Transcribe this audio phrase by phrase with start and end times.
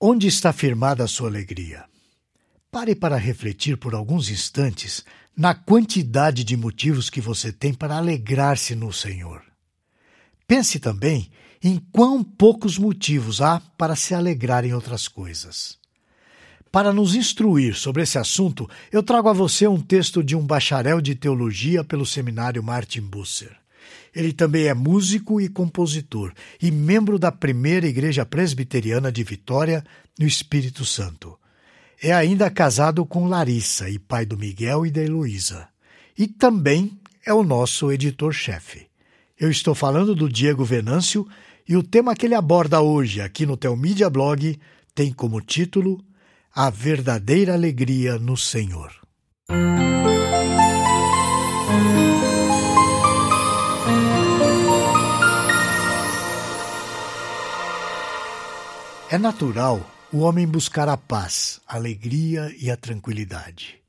[0.00, 1.84] Onde está firmada a sua alegria?
[2.70, 5.04] Pare para refletir por alguns instantes
[5.36, 9.42] na quantidade de motivos que você tem para alegrar-se no Senhor.
[10.46, 15.76] Pense também em quão poucos motivos há para se alegrar em outras coisas.
[16.70, 21.00] Para nos instruir sobre esse assunto, eu trago a você um texto de um bacharel
[21.00, 23.56] de teologia pelo seminário Martin Busser.
[24.14, 29.84] Ele também é músico e compositor e membro da primeira Igreja Presbiteriana de Vitória,
[30.18, 31.38] no Espírito Santo.
[32.02, 35.68] É ainda casado com Larissa e pai do Miguel e da Heloísa.
[36.16, 38.86] E também é o nosso editor-chefe.
[39.38, 41.26] Eu estou falando do Diego Venâncio
[41.68, 44.58] e o tema que ele aborda hoje aqui no Telmídia Blog
[44.94, 46.02] tem como título
[46.54, 48.92] A Verdadeira Alegria no Senhor.
[59.10, 63.80] É natural o homem buscar a paz, a alegria e a tranquilidade.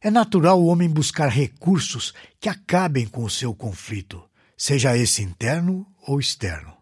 [0.00, 4.22] É natural o homem buscar recursos que acabem com o seu conflito,
[4.56, 6.72] seja esse interno ou externo.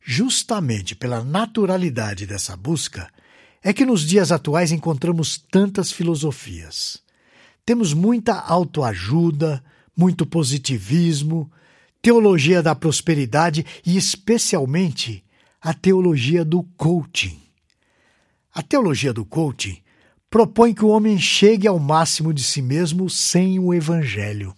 [0.00, 3.08] Justamente pela naturalidade dessa busca,
[3.62, 7.00] é que nos dias atuais encontramos tantas filosofias.
[7.64, 9.62] Temos muita autoajuda,
[9.96, 11.52] muito positivismo,
[12.02, 15.24] teologia da prosperidade e, especialmente,
[15.62, 17.38] a teologia do coaching.
[18.54, 19.76] A teologia do coaching
[20.30, 24.56] propõe que o homem chegue ao máximo de si mesmo sem o evangelho.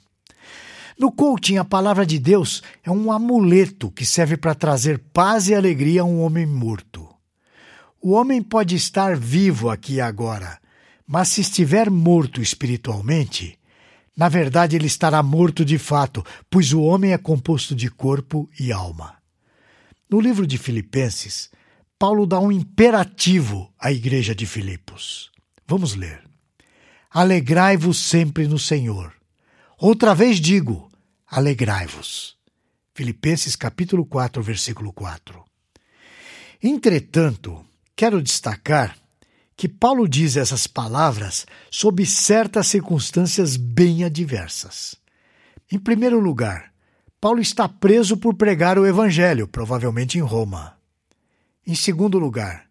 [0.97, 5.55] No coaching, a palavra de Deus é um amuleto que serve para trazer paz e
[5.57, 7.09] alegria a um homem morto.
[8.01, 10.61] O homem pode estar vivo aqui e agora,
[11.05, 13.59] mas se estiver morto espiritualmente,
[14.17, 18.71] na verdade ele estará morto de fato, pois o homem é composto de corpo e
[18.71, 19.22] alma.
[20.13, 21.51] No livro de Filipenses,
[21.99, 25.33] Paulo dá um imperativo à igreja de Filipos.
[25.67, 26.23] Vamos ler.
[27.11, 29.15] Alegrai-vos sempre no Senhor.
[29.79, 30.93] Outra vez digo,
[31.27, 32.37] alegrai-vos.
[32.95, 35.43] Filipenses capítulo 4, versículo 4.
[36.63, 37.65] Entretanto,
[37.97, 38.95] quero destacar
[39.57, 44.95] que Paulo diz essas palavras sob certas circunstâncias bem adversas.
[45.71, 46.72] Em primeiro lugar,
[47.23, 50.77] Paulo está preso por pregar o Evangelho, provavelmente em Roma.
[51.65, 52.67] Em segundo lugar,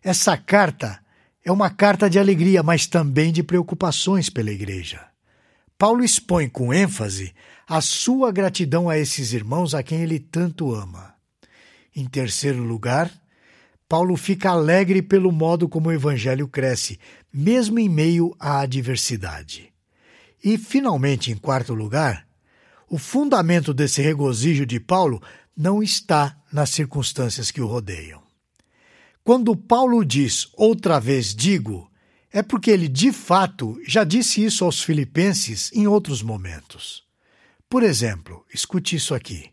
[0.00, 1.00] essa carta
[1.44, 5.04] é uma carta de alegria, mas também de preocupações pela igreja.
[5.76, 7.34] Paulo expõe com ênfase
[7.66, 11.16] a sua gratidão a esses irmãos a quem ele tanto ama.
[11.92, 13.10] Em terceiro lugar,
[13.88, 17.00] Paulo fica alegre pelo modo como o evangelho cresce,
[17.32, 19.72] mesmo em meio à adversidade.
[20.44, 22.27] E, finalmente, em quarto lugar,
[22.88, 25.22] o fundamento desse regozijo de Paulo
[25.56, 28.22] não está nas circunstâncias que o rodeiam.
[29.22, 31.90] Quando Paulo diz outra vez digo,
[32.32, 37.02] é porque ele de fato já disse isso aos filipenses em outros momentos.
[37.68, 39.50] Por exemplo, escute isso aqui.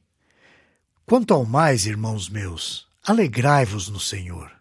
[1.05, 4.51] Quanto ao mais, irmãos meus, alegrai-vos no Senhor.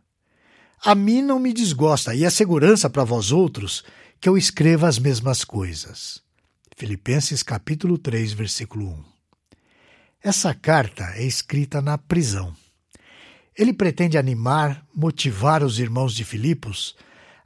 [0.85, 3.85] A mim não me desgosta, e é segurança para vós outros
[4.21, 6.23] que eu escreva as mesmas coisas.
[6.77, 9.05] Filipenses capítulo 3, versículo 1.
[10.21, 12.53] Essa carta é escrita na prisão.
[13.57, 16.97] Ele pretende animar, motivar os irmãos de Filipos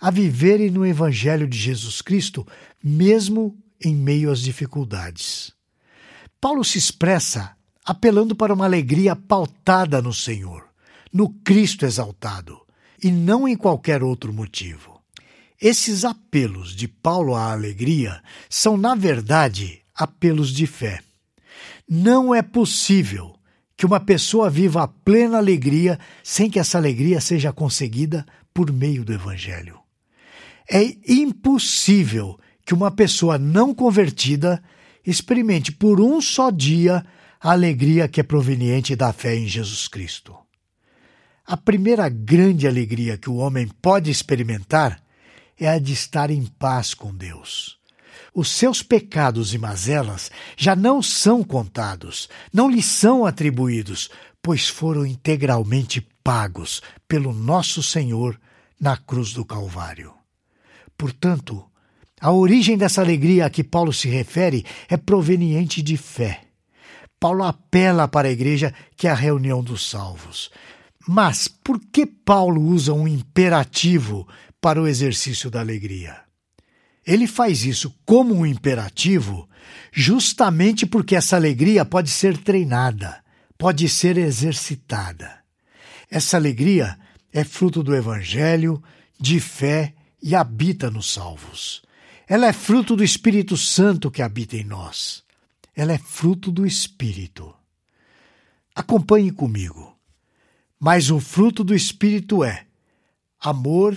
[0.01, 2.47] a viverem no Evangelho de Jesus Cristo,
[2.83, 5.53] mesmo em meio às dificuldades.
[6.41, 10.67] Paulo se expressa apelando para uma alegria pautada no Senhor,
[11.13, 12.59] no Cristo exaltado,
[13.03, 14.98] e não em qualquer outro motivo.
[15.61, 21.01] Esses apelos de Paulo à alegria são, na verdade, apelos de fé.
[21.89, 23.35] Não é possível
[23.77, 28.25] que uma pessoa viva a plena alegria sem que essa alegria seja conseguida
[28.55, 29.81] por meio do Evangelho.
[30.71, 34.63] É impossível que uma pessoa não convertida
[35.05, 37.05] experimente por um só dia
[37.41, 40.37] a alegria que é proveniente da fé em Jesus Cristo.
[41.45, 45.03] A primeira grande alegria que o homem pode experimentar
[45.59, 47.79] é a de estar em paz com Deus.
[48.35, 54.11] Os seus pecados e mazelas já não são contados, não lhe são atribuídos,
[54.43, 58.39] pois foram integralmente pagos pelo nosso Senhor
[58.81, 60.13] na cruz do Calvário.
[60.97, 61.65] Portanto,
[62.21, 66.43] a origem dessa alegria a que Paulo se refere é proveniente de fé.
[67.19, 70.51] Paulo apela para a igreja que é a reunião dos salvos.
[71.07, 74.29] Mas por que Paulo usa um imperativo
[74.69, 76.21] para o exercício da alegria.
[77.07, 79.49] Ele faz isso como um imperativo,
[79.91, 83.25] justamente porque essa alegria pode ser treinada,
[83.57, 85.39] pode ser exercitada.
[86.11, 86.99] Essa alegria
[87.33, 88.83] é fruto do Evangelho,
[89.19, 91.81] de fé e habita nos salvos.
[92.29, 95.25] Ela é fruto do Espírito Santo que habita em nós.
[95.75, 97.55] Ela é fruto do Espírito.
[98.75, 99.97] Acompanhe comigo.
[100.79, 102.67] Mas o fruto do Espírito é
[103.41, 103.97] amor,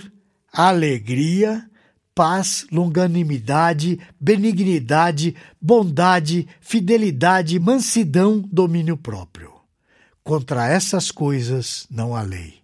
[0.52, 1.68] alegria,
[2.14, 9.50] paz, longanimidade, benignidade, bondade, fidelidade, mansidão, domínio próprio.
[10.22, 12.60] Contra essas coisas não há lei.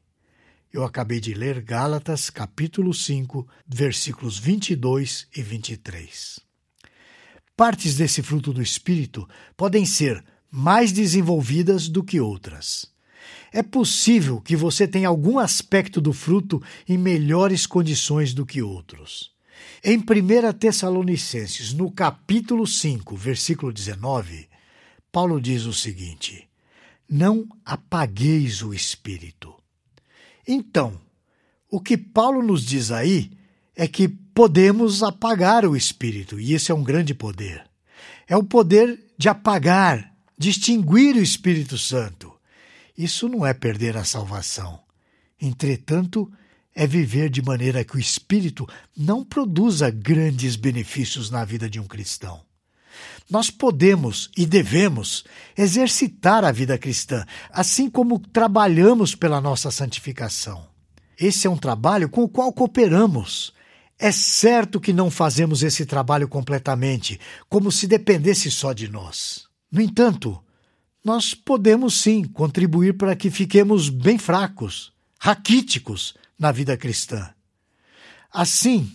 [0.70, 6.40] Eu acabei de ler Gálatas, capítulo 5, versículos 22 e 23.
[7.56, 9.26] Partes desse fruto do Espírito
[9.56, 12.86] podem ser mais desenvolvidas do que outras.
[13.52, 19.30] É possível que você tenha algum aspecto do fruto em melhores condições do que outros.
[19.82, 24.48] Em 1 Tessalonicenses, no capítulo 5, versículo 19,
[25.10, 26.48] Paulo diz o seguinte:
[27.08, 29.54] Não apagueis o espírito.
[30.46, 30.98] Então,
[31.70, 33.30] o que Paulo nos diz aí
[33.76, 37.64] é que podemos apagar o espírito, e esse é um grande poder.
[38.26, 42.17] É o poder de apagar, de extinguir o Espírito Santo.
[42.98, 44.80] Isso não é perder a salvação.
[45.40, 46.28] Entretanto,
[46.74, 51.86] é viver de maneira que o Espírito não produza grandes benefícios na vida de um
[51.86, 52.40] cristão.
[53.30, 55.24] Nós podemos e devemos
[55.56, 60.66] exercitar a vida cristã, assim como trabalhamos pela nossa santificação.
[61.16, 63.52] Esse é um trabalho com o qual cooperamos.
[63.96, 69.46] É certo que não fazemos esse trabalho completamente, como se dependesse só de nós.
[69.70, 70.42] No entanto,
[71.04, 77.30] nós podemos sim contribuir para que fiquemos bem fracos, raquíticos na vida cristã.
[78.32, 78.92] Assim,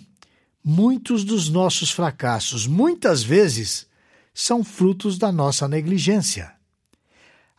[0.64, 3.88] muitos dos nossos fracassos, muitas vezes,
[4.34, 6.54] são frutos da nossa negligência.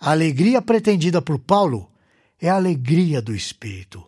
[0.00, 1.90] A alegria pretendida por Paulo
[2.40, 4.05] é a alegria do espírito,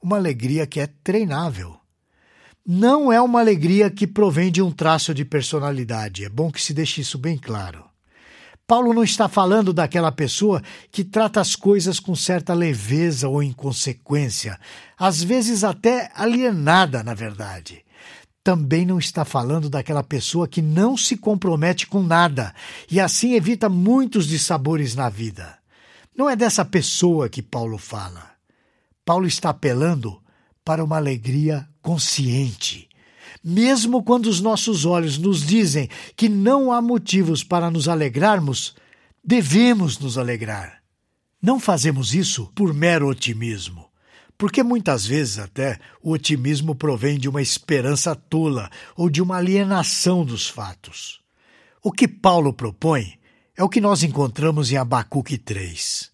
[0.00, 1.78] uma alegria que é treinável.
[2.64, 6.72] Não é uma alegria que provém de um traço de personalidade, é bom que se
[6.72, 7.89] deixe isso bem claro.
[8.70, 10.62] Paulo não está falando daquela pessoa
[10.92, 14.60] que trata as coisas com certa leveza ou inconsequência,
[14.96, 17.84] às vezes até alienada, na verdade
[18.44, 22.54] também não está falando daquela pessoa que não se compromete com nada
[22.90, 25.58] e assim evita muitos dissabores na vida.
[26.16, 28.30] Não é dessa pessoa que Paulo fala.
[29.04, 30.22] Paulo está apelando
[30.64, 32.88] para uma alegria consciente.
[33.42, 38.74] Mesmo quando os nossos olhos nos dizem que não há motivos para nos alegrarmos,
[39.24, 40.82] devemos nos alegrar.
[41.42, 43.88] Não fazemos isso por mero otimismo.
[44.36, 50.24] Porque muitas vezes até o otimismo provém de uma esperança tola ou de uma alienação
[50.24, 51.20] dos fatos.
[51.82, 53.18] O que Paulo propõe
[53.56, 56.09] é o que nós encontramos em Abacuque 3.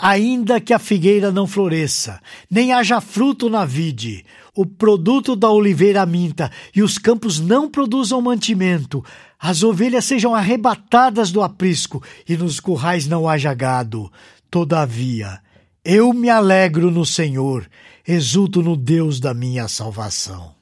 [0.00, 4.24] Ainda que a figueira não floresça, nem haja fruto na vide,
[4.54, 9.04] o produto da oliveira minta e os campos não produzam mantimento,
[9.40, 14.08] as ovelhas sejam arrebatadas do aprisco e nos currais não haja gado.
[14.48, 15.40] Todavia,
[15.84, 17.68] eu me alegro no Senhor,
[18.06, 20.54] exulto no Deus da minha salvação.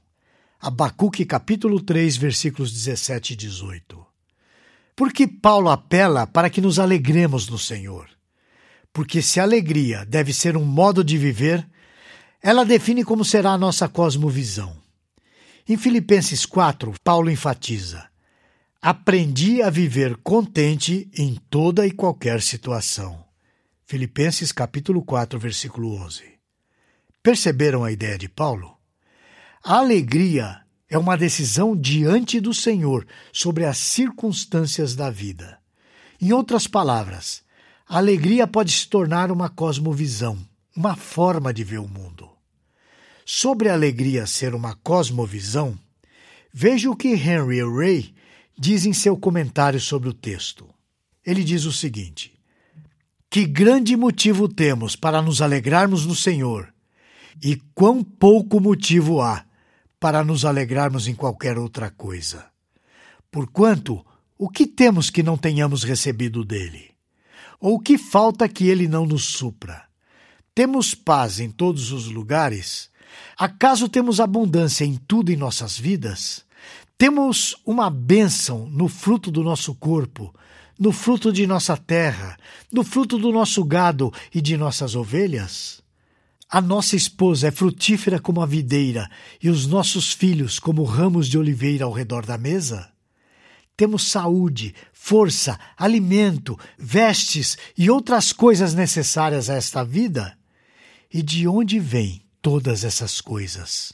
[0.59, 4.07] Abacuque capítulo 3, versículos 17 e 18.
[4.97, 8.16] Por que Paulo apela para que nos alegremos no Senhor?
[8.97, 11.69] Porque se alegria deve ser um modo de viver,
[12.43, 14.75] ela define como será a nossa cosmovisão.
[15.69, 18.09] Em Filipenses 4, Paulo enfatiza:
[18.81, 23.23] Aprendi a viver contente em toda e qualquer situação.
[23.85, 26.25] Filipenses capítulo 4, versículo 11.
[27.23, 28.79] Perceberam a ideia de Paulo?
[29.63, 35.59] A alegria é uma decisão diante do Senhor sobre as circunstâncias da vida.
[36.19, 37.45] Em outras palavras,
[37.89, 40.37] a alegria pode se tornar uma cosmovisão,
[40.77, 42.29] uma forma de ver o mundo.
[43.25, 45.79] Sobre a alegria ser uma cosmovisão,
[46.53, 48.15] veja o que Henry Ray
[48.59, 50.69] diz em seu comentário sobre o texto.
[51.25, 52.35] Ele diz o seguinte:
[53.31, 56.73] que grande motivo temos para nos alegrarmos no Senhor,
[57.41, 59.45] e quão pouco motivo há
[60.01, 62.47] para nos alegrarmos em qualquer outra coisa.
[63.31, 64.05] Porquanto,
[64.37, 66.96] o que temos que não tenhamos recebido dele?
[67.61, 69.85] Ou que falta que ele não nos supra?
[70.55, 72.91] Temos paz em todos os lugares?
[73.37, 76.45] Acaso temos abundância em tudo em nossas vidas?
[76.99, 80.35] Temos uma bênção no fruto do nosso corpo,
[80.79, 82.37] no fruto de nossa terra,
[82.73, 85.83] no fruto do nosso gado e de nossas ovelhas?
[86.49, 89.11] A nossa esposa é frutífera como a videira
[89.43, 92.89] e os nossos filhos como ramos de oliveira ao redor da mesa?
[93.77, 100.37] Temos saúde, força, alimento, vestes e outras coisas necessárias a esta vida?
[101.13, 103.93] E de onde vêm todas essas coisas?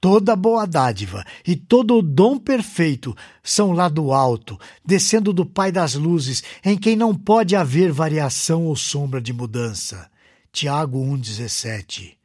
[0.00, 5.72] Toda boa dádiva e todo o dom perfeito são lá do alto, descendo do Pai
[5.72, 10.10] das luzes, em quem não pode haver variação ou sombra de mudança.
[10.52, 12.16] Tiago 1,17.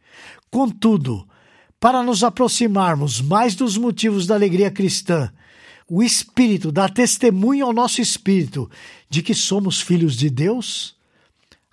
[0.51, 1.25] Contudo,
[1.79, 5.31] para nos aproximarmos mais dos motivos da alegria cristã,
[5.89, 8.69] o Espírito dá testemunho ao nosso espírito
[9.09, 10.95] de que somos filhos de Deus?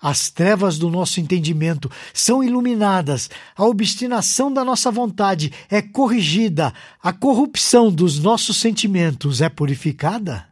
[0.01, 7.11] As trevas do nosso entendimento são iluminadas, a obstinação da nossa vontade é corrigida, a
[7.11, 10.47] corrupção dos nossos sentimentos é purificada?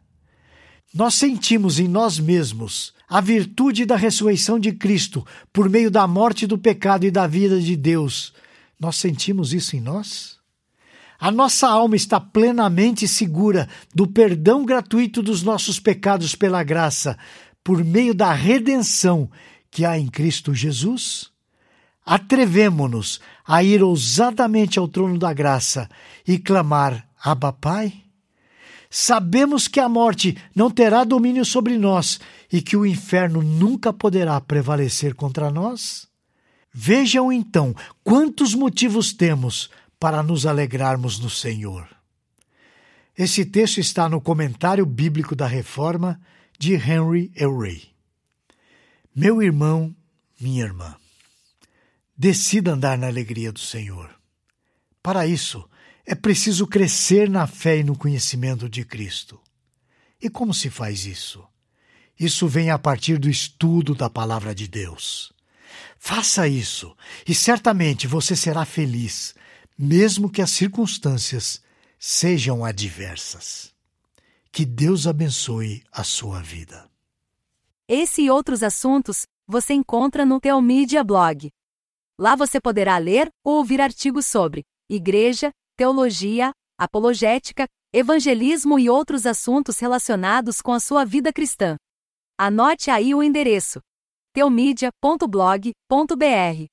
[0.92, 6.46] Nós sentimos em nós mesmos a virtude da ressurreição de Cristo por meio da morte
[6.46, 8.32] do pecado e da vida de Deus.
[8.78, 10.35] Nós sentimos isso em nós?
[11.18, 17.18] A nossa alma está plenamente segura do perdão gratuito dos nossos pecados pela graça,
[17.64, 19.30] por meio da redenção
[19.70, 21.30] que há em Cristo Jesus?
[22.04, 25.88] Atrevemo-nos a ir ousadamente ao trono da graça
[26.26, 27.92] e clamar: Abba, Pai?
[28.88, 32.20] Sabemos que a morte não terá domínio sobre nós
[32.52, 36.06] e que o inferno nunca poderá prevalecer contra nós?
[36.72, 41.88] Vejam então quantos motivos temos para nos alegrarmos no Senhor.
[43.16, 46.20] Esse texto está no comentário bíblico da Reforma
[46.58, 47.90] de Henry Elray.
[49.14, 49.96] Meu irmão,
[50.38, 50.94] minha irmã,
[52.16, 54.14] decida andar na alegria do Senhor.
[55.02, 55.66] Para isso,
[56.04, 59.40] é preciso crescer na fé e no conhecimento de Cristo.
[60.20, 61.42] E como se faz isso?
[62.18, 65.32] Isso vem a partir do estudo da palavra de Deus.
[65.98, 69.34] Faça isso e certamente você será feliz,
[69.78, 71.62] mesmo que as circunstâncias
[71.98, 73.74] sejam adversas.
[74.50, 76.90] Que Deus abençoe a sua vida.
[77.88, 81.50] Esse e outros assuntos você encontra no Teomídia Blog.
[82.18, 89.78] Lá você poderá ler ou ouvir artigos sobre igreja, teologia, apologética, evangelismo e outros assuntos
[89.78, 91.76] relacionados com a sua vida cristã.
[92.38, 93.80] Anote aí o endereço:
[94.32, 96.64] teomídia.blog.br.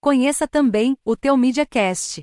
[0.00, 2.22] Conheça também o Teomídia Cast,